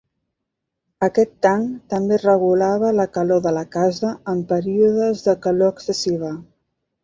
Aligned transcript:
Aquest 1.07 1.35
tanc 1.47 1.75
també 1.95 2.17
regulava 2.23 2.91
la 3.01 3.07
calor 3.19 3.45
de 3.45 3.53
la 3.61 3.65
casa 3.77 4.17
en 4.35 4.43
períodes 4.55 5.25
de 5.31 5.39
calor 5.49 5.75
excessiva. 5.79 6.37